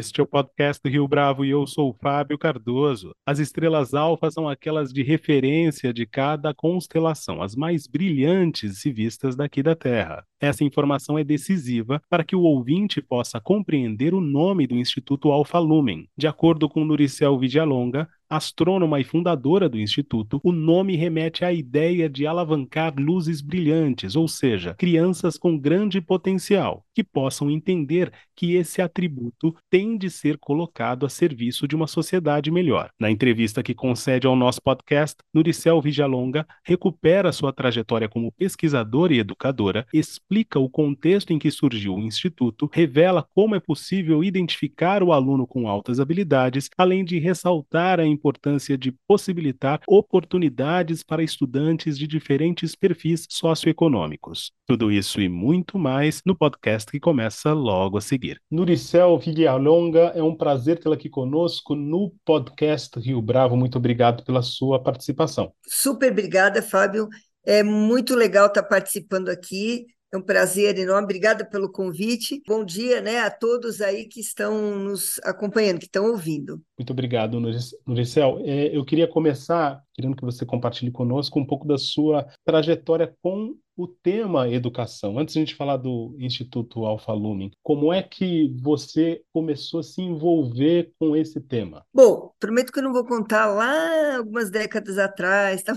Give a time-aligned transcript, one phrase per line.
[0.00, 3.14] Este é o podcast Rio Bravo e eu sou o Fábio Cardoso.
[3.26, 9.36] As estrelas alfa são aquelas de referência de cada constelação, as mais brilhantes e vistas
[9.36, 10.24] daqui da Terra.
[10.40, 15.58] Essa informação é decisiva para que o ouvinte possa compreender o nome do Instituto Alfa
[15.58, 16.08] Lumen.
[16.16, 22.08] De acordo com Nuricel Vidialonga, astrônoma e fundadora do Instituto, o nome remete à ideia
[22.08, 28.80] de alavancar luzes brilhantes, ou seja, crianças com grande potencial, que possam entender que esse
[28.80, 32.90] atributo tem de ser colocado a serviço de uma sociedade melhor.
[32.98, 39.18] Na entrevista que concede ao nosso podcast, Nuricel Vijalonga recupera sua trajetória como pesquisadora e
[39.18, 45.12] educadora, explica o contexto em que surgiu o Instituto, revela como é possível identificar o
[45.12, 52.06] aluno com altas habilidades, além de ressaltar a importância de possibilitar oportunidades para estudantes de
[52.06, 54.52] diferentes perfis socioeconômicos.
[54.66, 58.38] Tudo isso e muito mais no podcast que começa logo a seguir.
[58.50, 63.56] Nuricel Villalonga, é um prazer tê-la aqui conosco no podcast Rio Bravo.
[63.56, 65.52] Muito obrigado pela sua participação.
[65.66, 67.08] Super obrigada, Fábio.
[67.44, 69.86] É muito legal estar participando aqui.
[70.12, 71.04] É um prazer enorme.
[71.04, 72.42] Obrigada pelo convite.
[72.46, 76.60] Bom dia né, a todos aí que estão nos acompanhando, que estão ouvindo.
[76.76, 77.38] Muito obrigado,
[77.86, 78.40] Nuricel.
[78.44, 83.54] É, eu queria começar querendo que você compartilhe conosco um pouco da sua trajetória com
[83.82, 85.18] o tema educação.
[85.18, 89.82] Antes de a gente falar do Instituto Alfa Lumen, como é que você começou a
[89.82, 91.82] se envolver com esse tema?
[91.92, 95.74] Bom, prometo que eu não vou contar lá algumas décadas atrás, tá?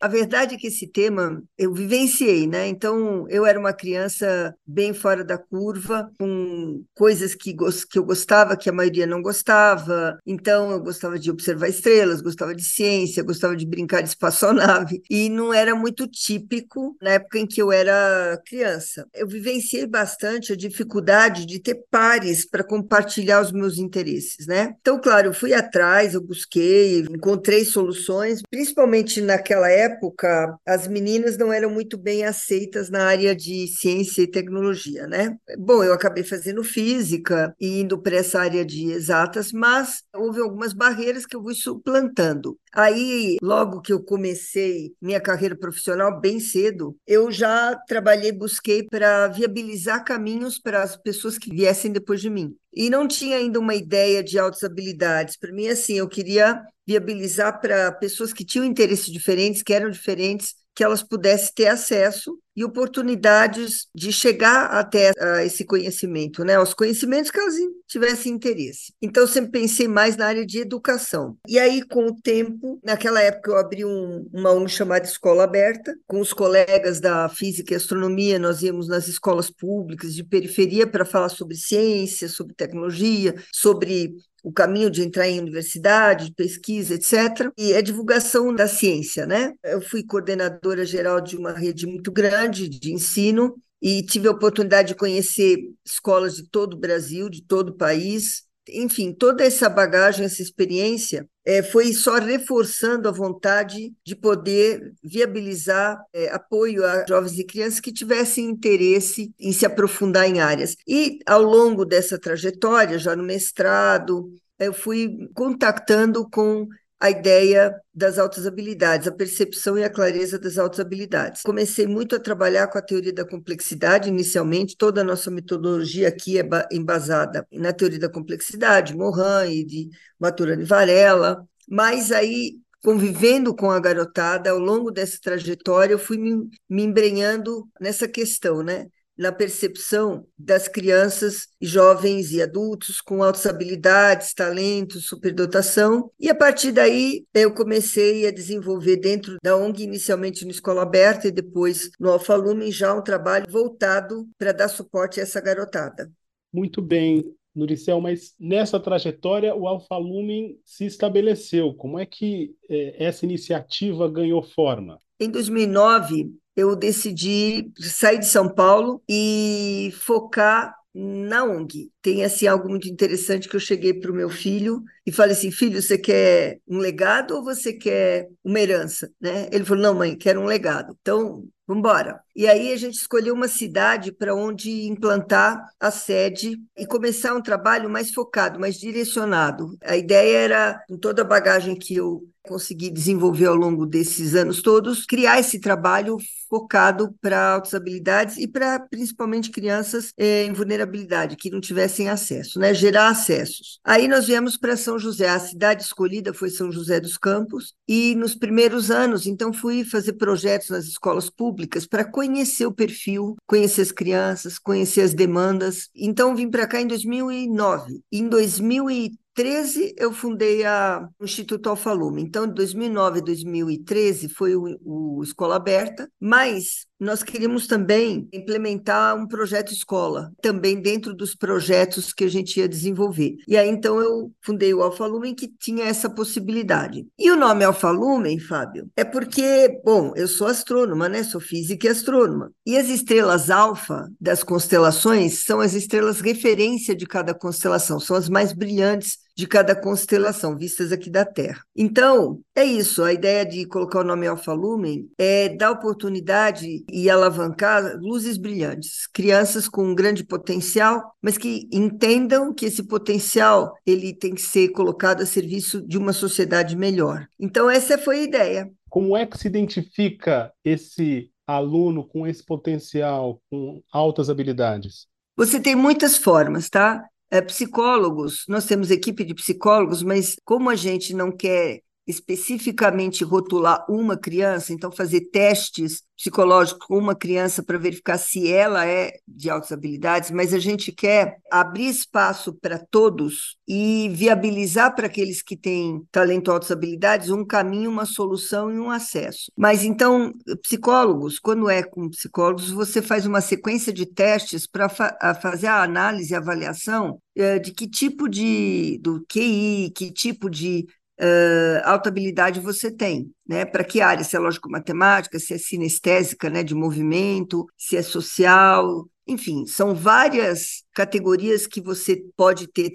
[0.00, 2.68] a verdade é que esse tema eu vivenciei, né?
[2.68, 7.54] Então, eu era uma criança bem fora da curva, com coisas que,
[7.90, 10.18] que eu gostava, que a maioria não gostava.
[10.26, 15.28] Então, eu gostava de observar estrelas, gostava de ciência, gostava de brincar de espaçonave, e
[15.28, 19.06] não era muito típico na época em que eu era criança.
[19.14, 24.74] Eu vivenciei bastante a dificuldade de ter pares para compartilhar os meus interesses, né?
[24.80, 31.52] Então, claro, eu fui atrás, eu busquei, encontrei soluções, principalmente naquela época, as meninas não
[31.52, 35.36] eram muito bem aceitas na área de ciência e tecnologia, né?
[35.58, 40.72] Bom, eu acabei fazendo física e indo para essa área de exatas, mas houve algumas
[40.72, 42.58] barreiras que eu fui suplantando.
[42.74, 49.28] Aí, logo que eu comecei minha carreira profissional, bem cedo, eu já trabalhei, busquei para
[49.28, 52.54] viabilizar caminhos para as pessoas que viessem depois de mim.
[52.72, 55.36] E não tinha ainda uma ideia de altas habilidades.
[55.36, 60.54] Para mim, assim, eu queria viabilizar para pessoas que tinham interesses diferentes, que eram diferentes,
[60.74, 66.58] que elas pudessem ter acesso e oportunidades de chegar até uh, esse conhecimento, né?
[66.58, 67.54] Os conhecimentos que elas
[67.88, 68.92] tivessem interesse.
[69.00, 71.36] Então, sempre pensei mais na área de educação.
[71.48, 75.96] E aí, com o tempo, naquela época, eu abri um, uma ONG chamada Escola Aberta,
[76.06, 81.04] com os colegas da Física e Astronomia, nós íamos nas escolas públicas de periferia para
[81.04, 87.52] falar sobre ciência, sobre tecnologia, sobre o caminho de entrar em universidade, de pesquisa, etc.
[87.56, 89.52] E a divulgação da ciência, né?
[89.62, 94.88] Eu fui coordenadora geral de uma rede muito grande de ensino e tive a oportunidade
[94.88, 100.24] de conhecer escolas de todo o Brasil, de todo o país, enfim, toda essa bagagem,
[100.24, 107.38] essa experiência, é, foi só reforçando a vontade de poder viabilizar é, apoio a jovens
[107.38, 110.76] e crianças que tivessem interesse em se aprofundar em áreas.
[110.86, 116.68] E, ao longo dessa trajetória, já no mestrado, eu fui contactando com
[117.02, 121.42] a ideia das altas habilidades, a percepção e a clareza das altas habilidades.
[121.42, 126.38] Comecei muito a trabalhar com a teoria da complexidade inicialmente, toda a nossa metodologia aqui
[126.38, 133.52] é embasada na teoria da complexidade, Morin e de Maturana e Varela, mas aí convivendo
[133.52, 138.86] com a garotada ao longo dessa trajetória, eu fui me, me embrenhando nessa questão, né?
[139.16, 146.10] Na percepção das crianças, jovens e adultos com altas habilidades, talentos, superdotação.
[146.18, 151.28] E a partir daí eu comecei a desenvolver dentro da ONG, inicialmente no Escola Aberta
[151.28, 156.10] e depois no Alfa Lumen, já um trabalho voltado para dar suporte a essa garotada.
[156.52, 157.34] Muito bem.
[157.54, 161.74] Nuricel, mas nessa trajetória o Alfa Lumen se estabeleceu.
[161.74, 164.98] Como é que é, essa iniciativa ganhou forma?
[165.20, 171.90] Em 2009, eu decidi sair de São Paulo e focar na ONG.
[172.02, 175.50] Tem assim algo muito interessante que eu cheguei para o meu filho e falei assim:
[175.50, 179.10] filho, você quer um legado ou você quer uma herança?
[179.20, 179.48] Né?
[179.50, 180.96] Ele falou: não, mãe, quero um legado.
[181.00, 182.20] Então, Vamos embora.
[182.34, 187.42] E aí a gente escolheu uma cidade para onde implantar a sede e começar um
[187.42, 189.76] trabalho mais focado, mais direcionado.
[189.82, 194.62] A ideia era, com toda a bagagem que eu consegui desenvolver ao longo desses anos
[194.62, 196.16] todos, criar esse trabalho
[196.50, 202.58] focado para altas habilidades e para principalmente crianças eh, em vulnerabilidade, que não tivessem acesso,
[202.58, 202.74] né?
[202.74, 203.78] gerar acessos.
[203.84, 208.16] Aí nós viemos para São José, a cidade escolhida foi São José dos Campos, e
[208.16, 211.51] nos primeiros anos, então, fui fazer projetos nas escolas públicas
[211.88, 215.88] para conhecer o perfil, conhecer as crianças, conhecer as demandas.
[215.94, 218.02] Então, vim para cá em 2009.
[218.10, 222.22] Em 2013, 2013 eu fundei a, o Instituto Alfalume.
[222.22, 229.16] Então, de 2009 a 2013 foi o, o Escola Aberta, mas nós queríamos também implementar
[229.16, 233.36] um projeto escola, também dentro dos projetos que a gente ia desenvolver.
[233.48, 237.04] E aí, então, eu fundei o Alfa Lumen, que tinha essa possibilidade.
[237.18, 241.24] E o nome Alfa Lumen, Fábio, é porque, bom, eu sou astrônoma, né?
[241.24, 242.52] Sou física e astrônoma.
[242.64, 248.28] E as estrelas alfa das constelações são as estrelas referência de cada constelação, são as
[248.28, 251.62] mais brilhantes de cada constelação, vistas aqui da Terra.
[251.74, 253.02] Então, é isso.
[253.02, 259.06] A ideia de colocar o nome Alfa Lumen é dar oportunidade e alavancar luzes brilhantes,
[259.12, 264.68] crianças com um grande potencial, mas que entendam que esse potencial ele tem que ser
[264.68, 267.26] colocado a serviço de uma sociedade melhor.
[267.38, 268.70] Então, essa foi a ideia.
[268.88, 275.06] Como é que se identifica esse aluno com esse potencial, com altas habilidades?
[275.36, 277.02] Você tem muitas formas, tá?
[277.32, 283.84] É, psicólogos, nós temos equipe de psicólogos, mas como a gente não quer especificamente rotular
[283.88, 289.50] uma criança, então fazer testes psicológicos com uma criança para verificar se ela é de
[289.50, 295.56] altas habilidades, mas a gente quer abrir espaço para todos e viabilizar para aqueles que
[295.56, 299.50] têm talento altas habilidades um caminho, uma solução e um acesso.
[299.56, 300.32] Mas então,
[300.62, 305.82] psicólogos, quando é com psicólogos, você faz uma sequência de testes para fa fazer a
[305.82, 310.86] análise e avaliação eh, de que tipo de do QI, que tipo de
[311.20, 313.64] uh, alta habilidade você tem, né?
[313.64, 314.24] Para que área?
[314.24, 320.82] Se é lógico-matemática, se é sinestésica, né, de movimento, se é social, enfim, são várias
[320.92, 322.90] categorias que você pode ter.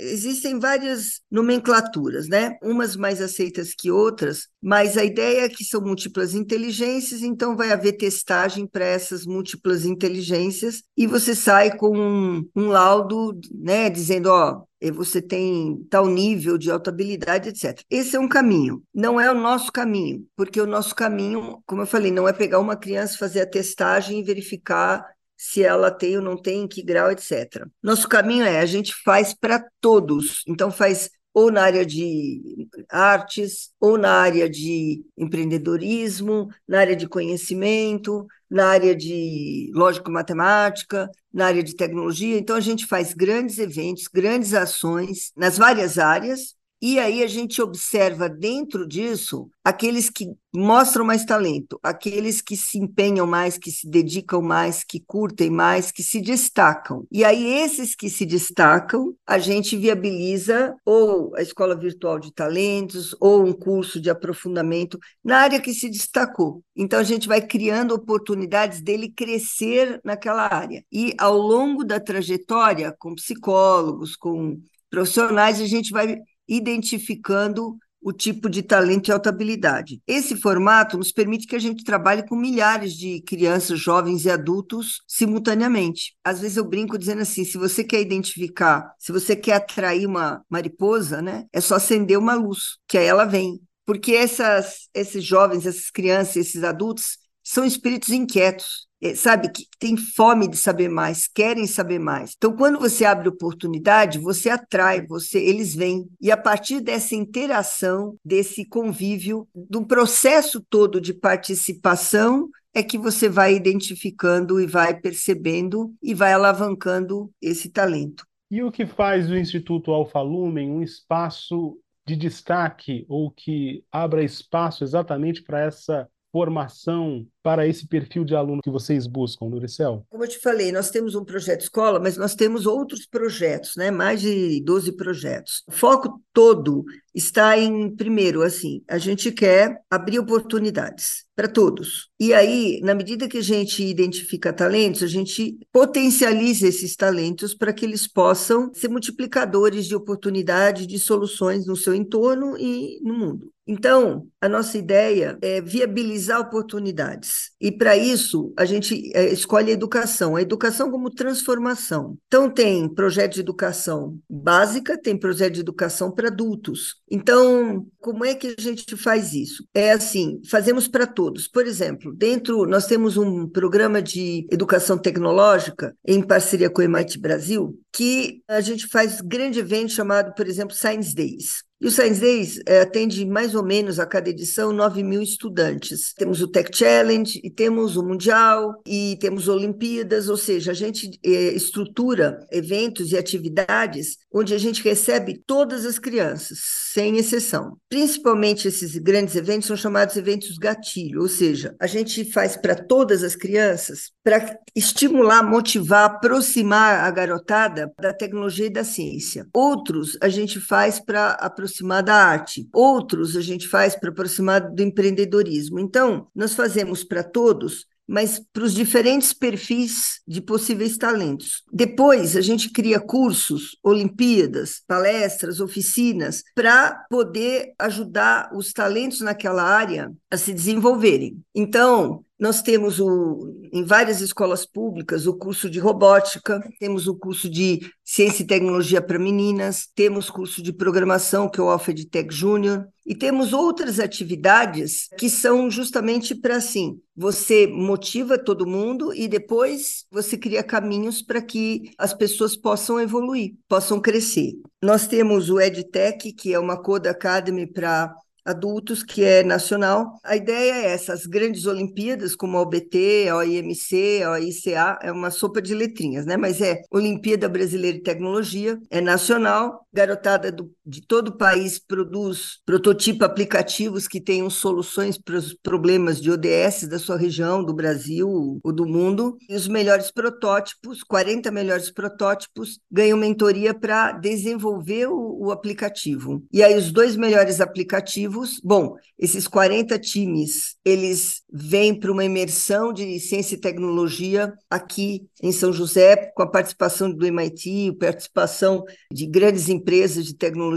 [0.00, 2.56] Existem várias nomenclaturas, né?
[2.62, 7.72] Umas mais aceitas que outras, mas a ideia é que são múltiplas inteligências, então vai
[7.72, 14.26] haver testagem para essas múltiplas inteligências e você sai com um, um laudo, né, dizendo,
[14.30, 17.82] ó, você tem tal nível de habilidade, etc.
[17.90, 21.86] Esse é um caminho, não é o nosso caminho, porque o nosso caminho, como eu
[21.86, 25.04] falei, não é pegar uma criança, fazer a testagem e verificar
[25.44, 27.66] se ela tem ou não tem, em que grau, etc.
[27.82, 33.70] Nosso caminho é a gente faz para todos, então faz ou na área de artes,
[33.80, 41.62] ou na área de empreendedorismo, na área de conhecimento, na área de lógico-matemática, na área
[41.62, 42.38] de tecnologia.
[42.38, 47.62] Então, a gente faz grandes eventos, grandes ações nas várias áreas, e aí a gente
[47.62, 53.88] observa dentro disso aqueles que mostram mais talento, aqueles que se empenham mais, que se
[53.88, 57.06] dedicam mais, que curtem mais, que se destacam.
[57.08, 63.14] E aí esses que se destacam, a gente viabiliza ou a escola virtual de talentos
[63.20, 66.64] ou um curso de aprofundamento na área que se destacou.
[66.74, 70.84] Então a gente vai criando oportunidades dele crescer naquela área.
[70.90, 78.50] E ao longo da trajetória, com psicólogos, com profissionais, a gente vai identificando o tipo
[78.50, 80.02] de talento e alta habilidade.
[80.06, 85.02] Esse formato nos permite que a gente trabalhe com milhares de crianças, jovens e adultos
[85.06, 86.14] simultaneamente.
[86.24, 90.44] Às vezes eu brinco dizendo assim, se você quer identificar, se você quer atrair uma
[90.50, 93.60] mariposa, né, é só acender uma luz, que aí ela vem.
[93.86, 98.86] Porque essas, esses jovens, essas crianças, esses adultos são espíritos inquietos.
[99.02, 102.34] É, sabe, que tem fome de saber mais, querem saber mais.
[102.36, 106.06] Então, quando você abre oportunidade, você atrai, você, eles vêm.
[106.20, 113.28] E a partir dessa interação, desse convívio, do processo todo de participação, é que você
[113.28, 118.24] vai identificando e vai percebendo e vai alavancando esse talento.
[118.50, 124.22] E o que faz o Instituto Alfa Lumen um espaço de destaque ou que abra
[124.22, 130.06] espaço exatamente para essa formação para esse perfil de aluno que vocês buscam, Nuricel?
[130.08, 133.90] Como eu te falei, nós temos um projeto escola, mas nós temos outros projetos, né?
[133.90, 135.62] mais de 12 projetos.
[135.66, 136.84] O foco todo
[137.14, 142.08] está em, primeiro, assim, a gente quer abrir oportunidades para todos.
[142.20, 147.72] E aí, na medida que a gente identifica talentos, a gente potencializa esses talentos para
[147.72, 153.52] que eles possam ser multiplicadores de oportunidade, de soluções no seu entorno e no mundo.
[153.66, 157.31] Então, a nossa ideia é viabilizar oportunidades.
[157.60, 162.16] E para isso, a gente é, escolhe a educação, a educação como transformação.
[162.26, 166.96] Então, tem projeto de educação básica, tem projeto de educação para adultos.
[167.10, 169.64] Então, como é que a gente faz isso?
[169.72, 171.46] É assim, fazemos para todos.
[171.46, 177.18] Por exemplo, dentro, nós temos um programa de educação tecnológica em parceria com o MIT
[177.18, 181.62] Brasil, que a gente faz grande evento chamado, por exemplo, Science Days.
[181.82, 186.14] E o Science Days é, atende mais ou menos a cada edição 9 mil estudantes.
[186.16, 191.18] Temos o Tech Challenge, e temos o Mundial, e temos Olimpíadas, ou seja, a gente
[191.24, 196.58] é, estrutura eventos e atividades onde a gente recebe todas as crianças,
[196.92, 197.76] sem exceção.
[197.88, 203.22] Principalmente esses grandes eventos são chamados eventos gatilho, ou seja, a gente faz para todas
[203.22, 209.46] as crianças para estimular, motivar, aproximar a garotada da tecnologia e da ciência.
[209.52, 214.82] Outros a gente faz para aproximar da arte, outros a gente faz para aproximar do
[214.82, 215.78] empreendedorismo.
[215.78, 221.62] Então, nós fazemos para todos mas para os diferentes perfis de possíveis talentos.
[221.72, 230.12] Depois, a gente cria cursos, Olimpíadas, palestras, oficinas, para poder ajudar os talentos naquela área
[230.30, 231.40] a se desenvolverem.
[231.54, 237.48] Então, nós temos o, em várias escolas públicas o curso de robótica, temos o curso
[237.48, 242.34] de ciência e tecnologia para meninas, temos curso de programação, que é o Alpha Tech
[242.34, 249.28] Júnior, e temos outras atividades que são justamente para assim, você motiva todo mundo e
[249.28, 254.54] depois você cria caminhos para que as pessoas possam evoluir, possam crescer.
[254.82, 258.12] Nós temos o EdTech, que é uma Code Academy para
[258.44, 260.18] adultos, que é nacional.
[260.24, 265.12] A ideia é essa, as grandes Olimpíadas, como a OBT, a OIMC, a OICA, é
[265.12, 266.36] uma sopa de letrinhas, né?
[266.36, 272.60] Mas é Olimpíada Brasileira de Tecnologia, é nacional, garotada do, de todo o país produz
[272.64, 278.60] prototipo aplicativos que tenham soluções para os problemas de ODS da sua região, do Brasil
[278.62, 279.36] ou do mundo.
[279.48, 286.42] E os melhores protótipos, 40 melhores protótipos, ganham mentoria para desenvolver o, o aplicativo.
[286.52, 288.22] E aí os dois melhores aplicativos
[288.64, 295.52] Bom, esses 40 times, eles vêm para uma imersão de ciência e tecnologia aqui em
[295.52, 300.71] São José, com a participação do MIT, participação de grandes empresas de tecnologia,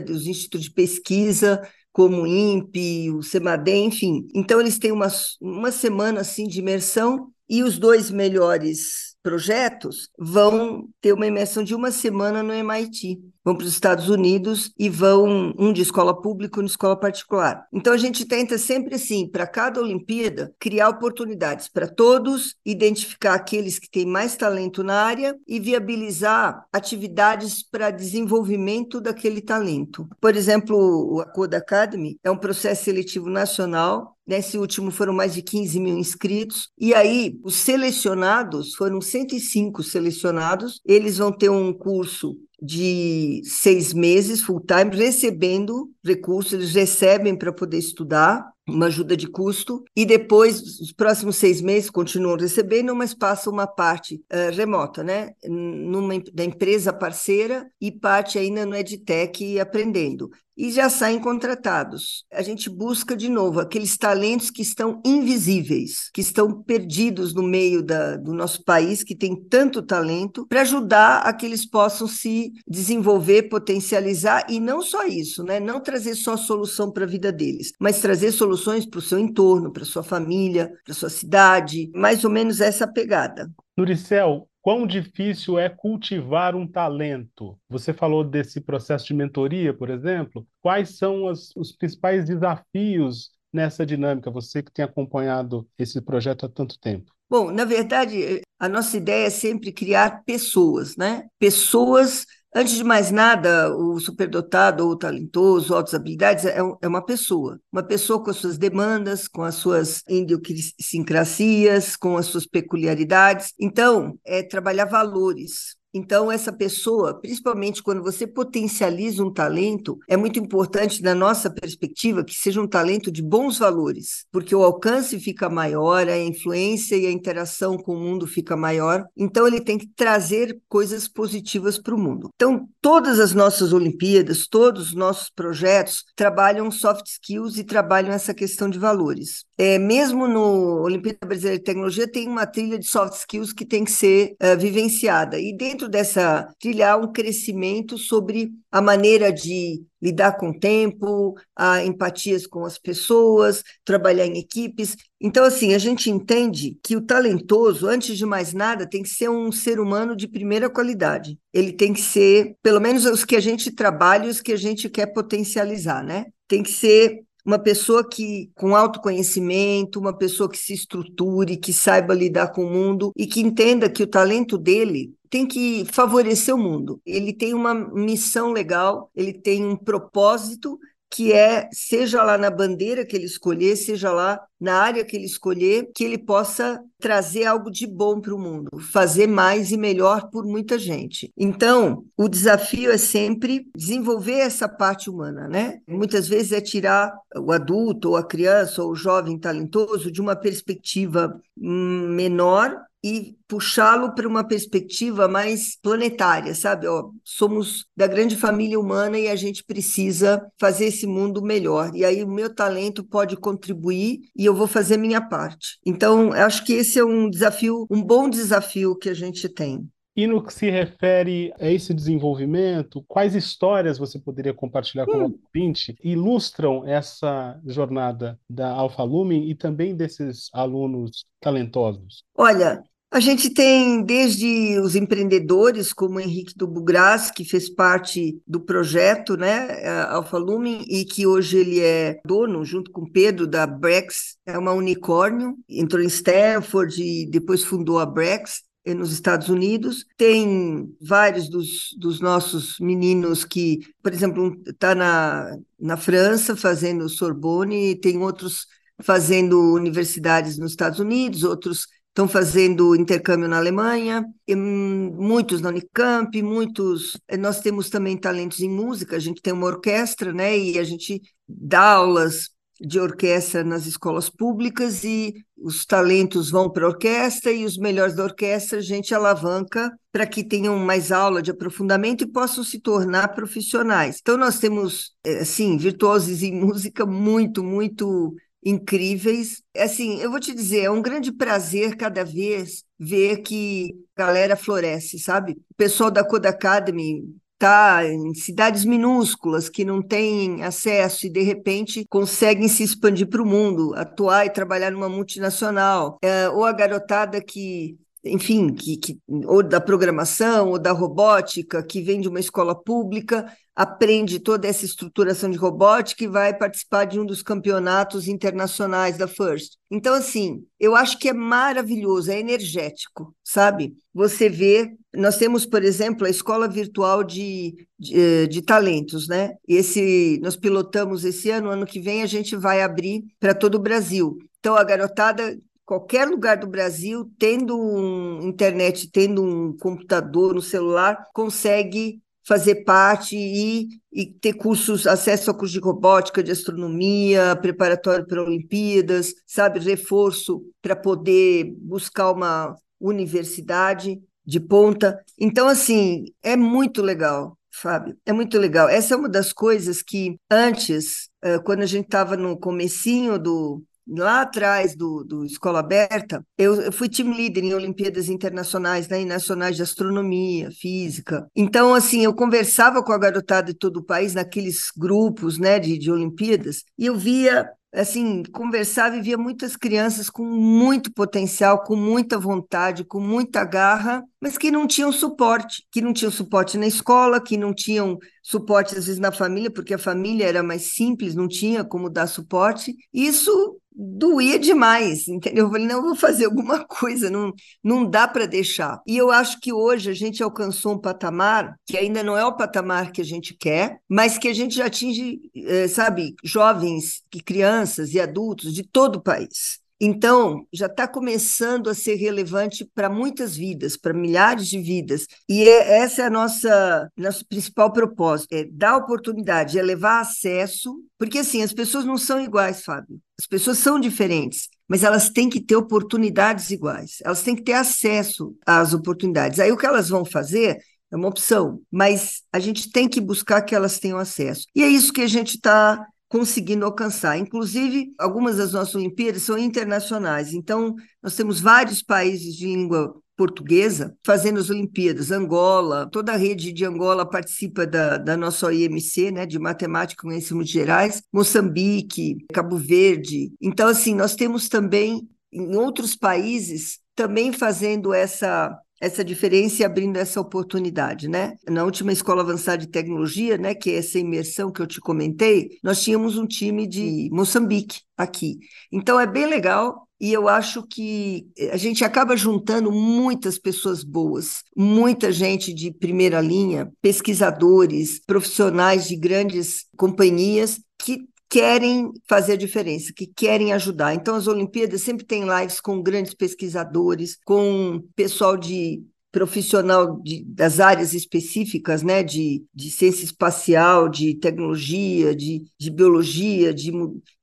[0.00, 1.60] dos institutos de pesquisa,
[1.92, 4.26] como o INPE, o CEMADEM, enfim.
[4.34, 5.08] Então, eles têm uma,
[5.40, 11.74] uma semana assim de imersão e os dois melhores projetos vão ter uma imersão de
[11.74, 16.58] uma semana no MIT vão para os Estados Unidos e vão um de escola pública
[16.58, 17.66] e um de escola particular.
[17.72, 23.78] Então a gente tenta sempre assim, para cada Olimpíada, criar oportunidades para todos, identificar aqueles
[23.78, 30.08] que têm mais talento na área e viabilizar atividades para desenvolvimento daquele talento.
[30.20, 35.42] Por exemplo, a Code Academy é um processo seletivo nacional Nesse último foram mais de
[35.42, 36.70] 15 mil inscritos.
[36.78, 44.40] E aí, os selecionados, foram 105 selecionados, eles vão ter um curso de seis meses
[44.40, 50.60] full time recebendo recursos, eles recebem para poder estudar uma ajuda de custo, e depois,
[50.80, 55.32] os próximos seis meses, continuam recebendo, mas passam uma parte uh, remota, né?
[55.44, 60.30] Numa, da empresa parceira e parte ainda no EdTech aprendendo.
[60.56, 62.24] E já saem contratados.
[62.32, 67.82] A gente busca, de novo, aqueles talentos que estão invisíveis, que estão perdidos no meio
[67.82, 72.52] da, do nosso país, que tem tanto talento, para ajudar a que eles possam se
[72.68, 75.58] desenvolver, potencializar, e não só isso, né?
[75.58, 79.72] Não trazer só solução para a vida deles, mas trazer soluções para o seu entorno,
[79.72, 83.50] para sua família, para sua cidade, mais ou menos essa pegada.
[83.76, 87.58] Nuricel, quão difícil é cultivar um talento?
[87.68, 90.46] Você falou desse processo de mentoria, por exemplo.
[90.60, 94.30] Quais são as, os principais desafios nessa dinâmica?
[94.30, 97.12] Você que tem acompanhado esse projeto há tanto tempo.
[97.28, 101.26] Bom, na verdade, a nossa ideia é sempre criar pessoas, né?
[101.38, 107.58] Pessoas Antes de mais nada, o superdotado ou talentoso, altas habilidades, é, é uma pessoa.
[107.72, 113.54] Uma pessoa com as suas demandas, com as suas idiosincrasias, com as suas peculiaridades.
[113.58, 115.76] Então, é trabalhar valores.
[115.94, 122.24] Então, essa pessoa, principalmente quando você potencializa um talento, é muito importante, da nossa perspectiva,
[122.24, 127.06] que seja um talento de bons valores, porque o alcance fica maior, a influência e
[127.06, 129.04] a interação com o mundo fica maior.
[129.16, 132.30] Então, ele tem que trazer coisas positivas para o mundo.
[132.34, 138.32] Então, todas as nossas Olimpíadas, todos os nossos projetos trabalham soft skills e trabalham essa
[138.32, 139.44] questão de valores.
[139.58, 143.84] É, mesmo no Olimpíada Brasileira de Tecnologia, tem uma trilha de soft skills que tem
[143.84, 145.38] que ser uh, vivenciada.
[145.38, 151.34] E dentro dessa trilha há um crescimento sobre a maneira de lidar com o tempo,
[151.54, 154.96] a empatias com as pessoas, trabalhar em equipes.
[155.20, 159.30] Então, assim, a gente entende que o talentoso, antes de mais nada, tem que ser
[159.30, 161.38] um ser humano de primeira qualidade.
[161.52, 164.88] Ele tem que ser, pelo menos os que a gente trabalha, os que a gente
[164.88, 166.26] quer potencializar, né?
[166.48, 172.14] Tem que ser uma pessoa que com autoconhecimento, uma pessoa que se estruture, que saiba
[172.14, 176.58] lidar com o mundo e que entenda que o talento dele tem que favorecer o
[176.58, 177.00] mundo.
[177.06, 180.78] Ele tem uma missão legal, ele tem um propósito
[181.12, 185.26] que é, seja lá na bandeira que ele escolher, seja lá na área que ele
[185.26, 190.30] escolher, que ele possa trazer algo de bom para o mundo, fazer mais e melhor
[190.30, 191.30] por muita gente.
[191.36, 195.80] Então, o desafio é sempre desenvolver essa parte humana, né?
[195.86, 200.34] Muitas vezes é tirar o adulto ou a criança ou o jovem talentoso de uma
[200.34, 206.86] perspectiva hum, menor e puxá-lo para uma perspectiva mais planetária, sabe?
[206.86, 211.90] Ó, somos da grande família humana e a gente precisa fazer esse mundo melhor.
[211.94, 215.78] E aí o meu talento pode contribuir e eu vou fazer minha parte.
[215.84, 219.88] Então, acho que esse é um desafio, um bom desafio que a gente tem.
[220.14, 225.20] E no que se refere a esse desenvolvimento, quais histórias você poderia compartilhar com hum.
[225.20, 232.24] o ouvinte ilustram essa jornada da Alfa Lumen e também desses alunos talentosos?
[232.34, 238.58] Olha, a gente tem desde os empreendedores, como Henrique do Bugras, que fez parte do
[238.58, 244.38] projeto, né, Alfa Lumen, e que hoje ele é dono, junto com Pedro, da Brex,
[244.46, 250.06] é uma unicórnio, entrou em Stanford e depois fundou a Brex nos Estados Unidos.
[250.16, 257.94] Tem vários dos, dos nossos meninos que, por exemplo, está na, na França fazendo Sorbonne,
[257.94, 258.66] tem outros
[259.02, 267.16] fazendo universidades nos Estados Unidos, outros estão fazendo intercâmbio na Alemanha, muitos na Unicamp, muitos.
[267.26, 270.56] Eh, nós temos também talentos em música, a gente tem uma orquestra, né?
[270.56, 276.84] E a gente dá aulas de orquestra nas escolas públicas e os talentos vão para
[276.84, 281.40] a orquestra e os melhores da orquestra a gente alavanca para que tenham mais aula
[281.40, 284.18] de aprofundamento e possam se tornar profissionais.
[284.20, 289.62] Então nós temos, eh, assim, virtuosos em música muito, muito incríveis.
[289.76, 294.56] Assim, eu vou te dizer, é um grande prazer cada vez ver que a galera
[294.56, 295.52] floresce, sabe?
[295.70, 297.24] O pessoal da Code Academy
[297.58, 303.40] tá em cidades minúsculas que não têm acesso e de repente conseguem se expandir para
[303.40, 309.18] o mundo, atuar e trabalhar numa multinacional, é, ou a garotada que enfim, que, que,
[309.46, 314.84] ou da programação, ou da robótica, que vem de uma escola pública, aprende toda essa
[314.84, 319.76] estruturação de robótica e vai participar de um dos campeonatos internacionais da FIRST.
[319.90, 323.94] Então, assim, eu acho que é maravilhoso, é energético, sabe?
[324.14, 329.54] Você vê, nós temos, por exemplo, a escola virtual de, de, eh, de talentos, né?
[329.66, 333.82] Esse, nós pilotamos esse ano, ano que vem a gente vai abrir para todo o
[333.82, 334.38] Brasil.
[334.60, 341.26] Então, a garotada qualquer lugar do Brasil, tendo um internet, tendo um computador, um celular,
[341.32, 348.26] consegue fazer parte e, e ter cursos, acesso a cursos de robótica, de astronomia, preparatório
[348.26, 355.22] para Olimpíadas, sabe, reforço para poder buscar uma universidade de ponta.
[355.38, 357.56] Então, assim, é muito legal.
[357.74, 358.88] Fábio, é muito legal.
[358.88, 363.82] Essa é uma das coisas que antes, eh, quando a gente estava no comecinho do,
[364.06, 369.22] lá atrás do, do Escola Aberta, eu, eu, fui team leader em Olimpíadas Internacionais né,
[369.22, 371.46] e Nacionais de Astronomia, Física.
[371.54, 375.98] Então, assim, eu conversava com a garotada de todo o país naqueles grupos né, de,
[375.98, 381.94] de Olimpíadas e eu via assim, conversava e via muitas crianças com muito potencial, com
[381.94, 386.86] muita vontade, com muita garra, mas que não tinham suporte, que não tinham suporte na
[386.86, 388.18] escola, que não tinham
[388.52, 392.26] suporte às vezes na família, porque a família era mais simples, não tinha como dar
[392.26, 392.94] suporte.
[393.12, 395.66] Isso doía demais, entendeu?
[395.66, 399.00] Eu falei, não, eu vou fazer alguma coisa, não, não dá para deixar.
[399.06, 402.56] E eu acho que hoje a gente alcançou um patamar que ainda não é o
[402.56, 408.12] patamar que a gente quer, mas que a gente já atinge, eh, sabe, jovens, crianças
[408.14, 409.81] e adultos de todo o país.
[410.04, 415.28] Então, já está começando a ser relevante para muitas vidas, para milhares de vidas.
[415.48, 420.92] E é, essa é a nossa nosso principal propósito, é dar oportunidade, é levar acesso,
[421.16, 423.20] porque assim, as pessoas não são iguais, Fábio.
[423.38, 427.18] As pessoas são diferentes, mas elas têm que ter oportunidades iguais.
[427.24, 429.60] Elas têm que ter acesso às oportunidades.
[429.60, 430.78] Aí o que elas vão fazer
[431.12, 434.66] é uma opção, mas a gente tem que buscar que elas tenham acesso.
[434.74, 437.36] E é isso que a gente está conseguindo alcançar.
[437.36, 444.16] Inclusive, algumas das nossas Olimpíadas são internacionais, então nós temos vários países de língua portuguesa
[444.24, 445.30] fazendo as Olimpíadas.
[445.30, 450.30] Angola, toda a rede de Angola participa da, da nossa OIMC, né, de Matemática e
[450.30, 453.52] Conhecimentos Gerais, Moçambique, Cabo Verde.
[453.60, 460.16] Então, assim, nós temos também em outros países também fazendo essa essa diferença e abrindo
[460.16, 461.56] essa oportunidade, né?
[461.68, 465.70] Na última escola avançada de tecnologia, né, que é essa imersão que eu te comentei,
[465.82, 468.60] nós tínhamos um time de Moçambique aqui.
[468.92, 474.62] Então é bem legal e eu acho que a gente acaba juntando muitas pessoas boas,
[474.76, 483.12] muita gente de primeira linha, pesquisadores, profissionais de grandes companhias que querem fazer a diferença,
[483.14, 484.14] que querem ajudar.
[484.14, 490.80] Então, as Olimpíadas sempre têm lives com grandes pesquisadores, com pessoal de profissional de, das
[490.80, 496.90] áreas específicas, né, de, de ciência espacial, de tecnologia, de, de biologia, de,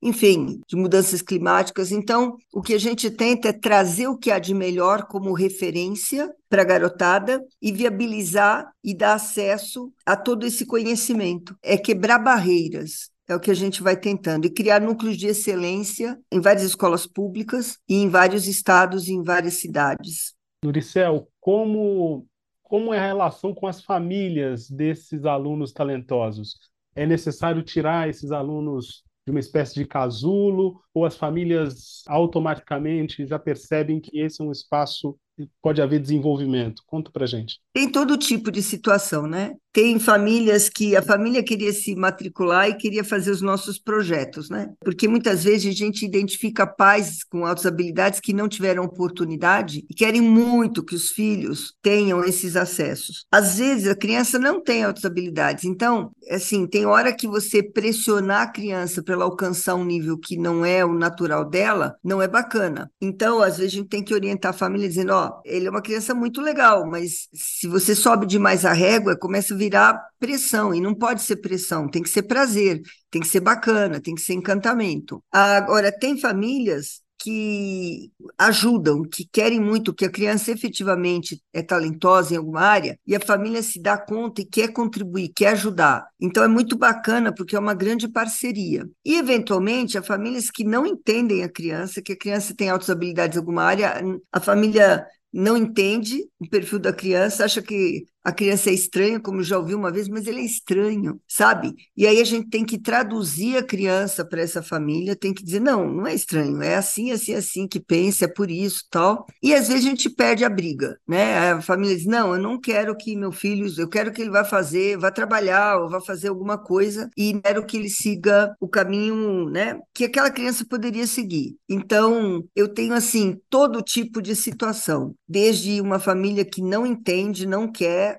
[0.02, 1.92] enfim, de mudanças climáticas.
[1.92, 6.32] Então, o que a gente tenta é trazer o que há de melhor como referência
[6.50, 11.56] para a garotada e viabilizar e dar acesso a todo esse conhecimento.
[11.62, 13.12] É quebrar barreiras.
[13.30, 14.46] É o que a gente vai tentando.
[14.46, 19.22] E criar núcleos de excelência em várias escolas públicas e em vários estados e em
[19.22, 20.34] várias cidades.
[20.64, 22.26] Nuricel, como,
[22.64, 26.56] como é a relação com as famílias desses alunos talentosos?
[26.96, 33.38] É necessário tirar esses alunos de uma espécie de casulo ou as famílias automaticamente já
[33.38, 35.16] percebem que esse é um espaço
[35.62, 36.82] pode haver desenvolvimento?
[36.88, 37.60] Conta para gente.
[37.74, 39.56] Tem todo tipo de situação, né?
[39.72, 44.74] Tem famílias que a família queria se matricular e queria fazer os nossos projetos, né?
[44.84, 49.94] Porque muitas vezes a gente identifica pais com altas habilidades que não tiveram oportunidade e
[49.94, 53.26] querem muito que os filhos tenham esses acessos.
[53.32, 58.42] Às vezes a criança não tem altas habilidades, então, assim, tem hora que você pressionar
[58.42, 62.28] a criança para ela alcançar um nível que não é o natural dela, não é
[62.28, 62.92] bacana.
[63.00, 65.70] Então, às vezes a gente tem que orientar a família dizendo, ó, oh, ele é
[65.70, 70.74] uma criança muito legal, mas se você sobe demais a régua, começa a virar pressão,
[70.74, 74.22] e não pode ser pressão, tem que ser prazer, tem que ser bacana, tem que
[74.22, 75.24] ser encantamento.
[75.32, 82.38] Agora, tem famílias que ajudam, que querem muito que a criança efetivamente é talentosa em
[82.38, 86.08] alguma área e a família se dá conta e quer contribuir, quer ajudar.
[86.20, 88.90] Então é muito bacana porque é uma grande parceria.
[89.04, 93.36] E eventualmente, há famílias que não entendem a criança, que a criança tem altas habilidades
[93.36, 98.70] em alguma área, a família não entende o perfil da criança, acha que a criança
[98.70, 101.74] é estranha, como já ouvi uma vez, mas ele é estranho, sabe?
[101.98, 105.60] E aí a gente tem que traduzir a criança para essa família, tem que dizer,
[105.60, 109.26] não, não é estranho, é assim, assim, assim que pensa, é por isso, tal.
[109.42, 111.52] E às vezes a gente perde a briga, né?
[111.54, 114.44] A família diz, não, eu não quero que meu filho, eu quero que ele vá
[114.44, 119.50] fazer, vá trabalhar ou vá fazer alguma coisa e quero que ele siga o caminho,
[119.50, 121.58] né, que aquela criança poderia seguir.
[121.68, 127.72] Então, eu tenho assim todo tipo de situação, desde uma família que não entende, não
[127.72, 128.19] quer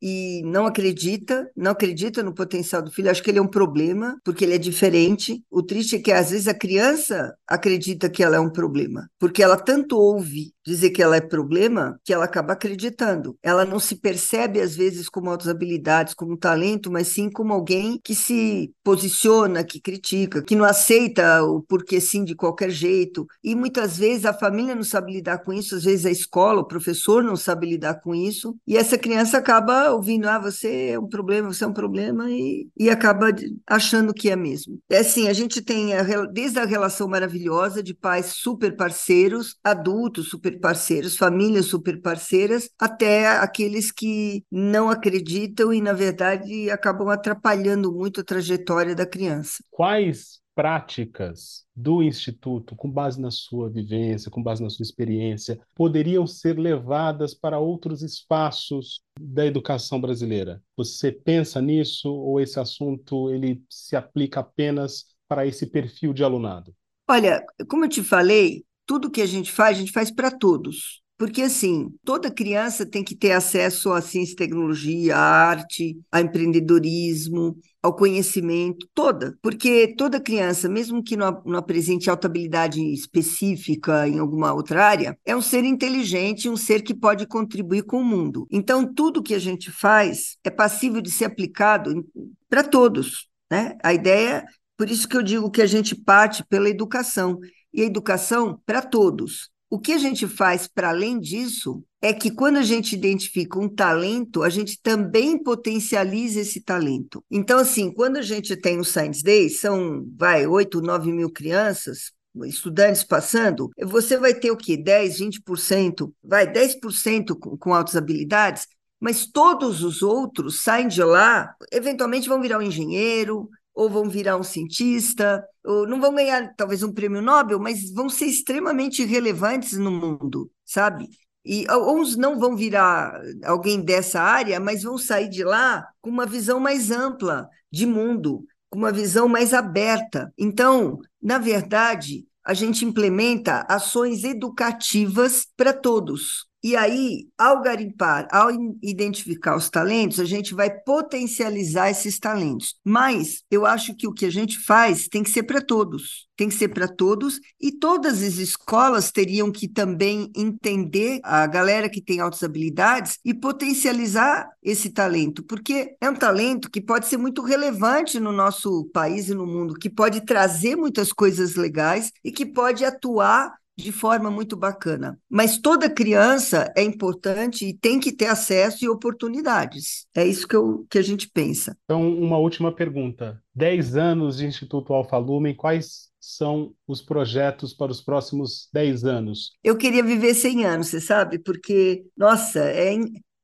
[0.00, 4.18] e não acredita, não acredita no potencial do filho, acho que ele é um problema,
[4.24, 5.42] porque ele é diferente.
[5.50, 9.42] O triste é que às vezes a criança acredita que ela é um problema, porque
[9.42, 13.36] ela tanto ouve dizer que ela é problema, que ela acaba acreditando.
[13.42, 17.98] Ela não se percebe, às vezes, como outras habilidades, como talento, mas sim como alguém
[18.04, 23.26] que se posiciona, que critica, que não aceita o porquê sim de qualquer jeito.
[23.42, 26.68] E muitas vezes a família não sabe lidar com isso, às vezes a escola, o
[26.68, 31.08] professor não sabe lidar com isso, e essa criança acaba ouvindo, ah, você é um
[31.08, 33.28] problema, você é um problema, e, e acaba
[33.66, 34.78] achando que é mesmo.
[34.88, 40.28] É assim, a gente tem a, desde a relação maravilhosa de pais super parceiros, adultos
[40.28, 47.92] super parceiros, famílias super parceiras, até aqueles que não acreditam e, na verdade, acabam atrapalhando
[47.92, 49.62] muito a trajetória da criança.
[49.70, 56.26] Quais práticas do Instituto, com base na sua vivência, com base na sua experiência, poderiam
[56.26, 60.60] ser levadas para outros espaços da educação brasileira?
[60.76, 66.74] Você pensa nisso ou esse assunto ele se aplica apenas para esse perfil de alunado?
[67.08, 71.04] Olha, como eu te falei, tudo que a gente faz, a gente faz para todos.
[71.18, 76.20] Porque, assim, toda criança tem que ter acesso à ciência e tecnologia, à arte, ao
[76.20, 79.36] empreendedorismo, ao conhecimento, toda.
[79.42, 85.34] Porque toda criança, mesmo que não, apresente alta habilidade específica em alguma outra área, é
[85.34, 88.46] um ser inteligente, um ser que pode contribuir com o mundo.
[88.48, 92.06] Então, tudo que a gente faz é passível de ser aplicado
[92.48, 93.26] para todos.
[93.50, 93.76] Né?
[93.82, 97.40] A ideia, por isso que eu digo que a gente parte pela educação.
[97.74, 99.50] E a educação para todos.
[99.70, 103.68] O que a gente faz para além disso é que quando a gente identifica um
[103.68, 107.22] talento, a gente também potencializa esse talento.
[107.30, 112.12] Então, assim, quando a gente tem o Science Day, são, vai, 8, 9 mil crianças,
[112.46, 114.76] estudantes passando, você vai ter o quê?
[114.76, 118.66] 10, 20%, vai, 10% com, com altas habilidades,
[119.00, 124.36] mas todos os outros saem de lá, eventualmente vão virar um engenheiro, ou vão virar
[124.36, 125.44] um cientista,
[125.86, 131.08] não vão ganhar talvez um prêmio Nobel, mas vão ser extremamente relevantes no mundo, sabe?
[131.44, 136.26] E uns não vão virar alguém dessa área, mas vão sair de lá com uma
[136.26, 140.32] visão mais ampla de mundo, com uma visão mais aberta.
[140.36, 146.46] Então, na verdade, a gente implementa ações educativas para todos.
[146.62, 148.48] E aí, ao garimpar, ao
[148.82, 152.74] identificar os talentos, a gente vai potencializar esses talentos.
[152.84, 156.26] Mas eu acho que o que a gente faz tem que ser para todos.
[156.36, 161.88] Tem que ser para todos e todas as escolas teriam que também entender a galera
[161.88, 167.16] que tem altas habilidades e potencializar esse talento, porque é um talento que pode ser
[167.16, 172.30] muito relevante no nosso país e no mundo, que pode trazer muitas coisas legais e
[172.30, 175.18] que pode atuar de forma muito bacana.
[175.30, 180.06] Mas toda criança é importante e tem que ter acesso e oportunidades.
[180.14, 181.76] É isso que, eu, que a gente pensa.
[181.84, 183.40] Então, uma última pergunta.
[183.54, 189.52] Dez anos de Instituto Alfa Lumen, quais são os projetos para os próximos dez anos?
[189.62, 191.38] Eu queria viver 100 anos, você sabe?
[191.38, 192.96] Porque, nossa, é,